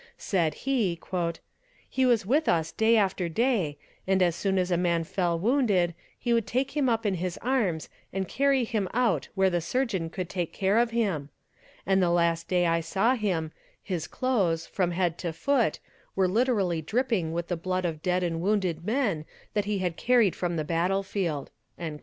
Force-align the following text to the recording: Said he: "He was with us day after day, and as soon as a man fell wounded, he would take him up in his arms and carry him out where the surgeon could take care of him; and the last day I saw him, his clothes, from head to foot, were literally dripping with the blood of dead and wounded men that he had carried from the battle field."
Said 0.17 0.55
he: 0.65 0.99
"He 1.87 2.05
was 2.07 2.25
with 2.25 2.49
us 2.49 2.71
day 2.71 2.97
after 2.97 3.29
day, 3.29 3.77
and 4.07 4.23
as 4.23 4.35
soon 4.35 4.57
as 4.57 4.71
a 4.71 4.75
man 4.75 5.03
fell 5.03 5.37
wounded, 5.37 5.93
he 6.17 6.33
would 6.33 6.47
take 6.47 6.75
him 6.75 6.89
up 6.89 7.05
in 7.05 7.13
his 7.13 7.37
arms 7.43 7.87
and 8.11 8.27
carry 8.27 8.63
him 8.63 8.87
out 8.95 9.27
where 9.35 9.51
the 9.51 9.61
surgeon 9.61 10.09
could 10.09 10.27
take 10.27 10.53
care 10.53 10.79
of 10.79 10.89
him; 10.89 11.29
and 11.85 12.01
the 12.01 12.09
last 12.09 12.47
day 12.47 12.65
I 12.65 12.79
saw 12.79 13.13
him, 13.13 13.51
his 13.83 14.07
clothes, 14.07 14.65
from 14.65 14.89
head 14.89 15.19
to 15.19 15.31
foot, 15.31 15.77
were 16.15 16.27
literally 16.27 16.81
dripping 16.81 17.31
with 17.31 17.47
the 17.47 17.55
blood 17.55 17.85
of 17.85 18.01
dead 18.01 18.23
and 18.23 18.41
wounded 18.41 18.83
men 18.83 19.25
that 19.53 19.65
he 19.65 19.77
had 19.77 19.97
carried 19.97 20.35
from 20.35 20.55
the 20.55 20.63
battle 20.63 21.03
field." 21.03 21.51